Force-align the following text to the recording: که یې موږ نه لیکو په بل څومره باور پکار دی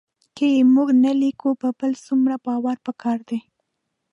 که 0.35 0.45
یې 0.53 0.61
موږ 0.73 0.89
نه 1.03 1.11
لیکو 1.21 1.49
په 1.61 1.69
بل 1.79 1.91
څومره 2.05 2.35
باور 2.45 2.77
پکار 2.85 3.19
دی 3.29 3.39